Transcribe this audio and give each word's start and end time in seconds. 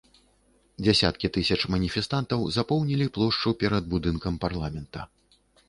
Дзесяткі 0.83 1.29
тысяч 1.35 1.57
маніфестантаў 1.73 2.47
запоўнілі 2.57 3.09
плошчу 3.21 3.55
перад 3.63 3.83
будынкам 3.95 4.33
парламента. 4.47 4.99